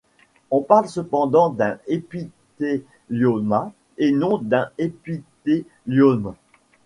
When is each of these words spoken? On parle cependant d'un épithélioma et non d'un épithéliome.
On 0.49 0.61
parle 0.63 0.87
cependant 0.89 1.51
d'un 1.51 1.77
épithélioma 1.85 3.71
et 3.99 4.11
non 4.11 4.39
d'un 4.39 4.71
épithéliome. 4.79 6.33